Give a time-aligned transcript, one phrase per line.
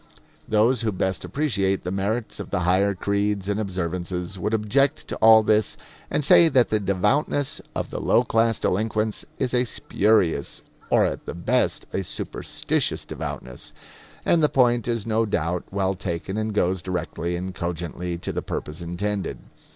[0.47, 5.15] Those who best appreciate the merits of the higher creeds and observances would object to
[5.17, 5.77] all this
[6.09, 11.27] and say that the devoutness of the low class delinquents is a spurious, or at
[11.27, 13.73] the best a superstitious devoutness;
[14.25, 18.41] and the point is no doubt well taken and goes directly and cogently to the
[18.41, 19.37] purpose intended.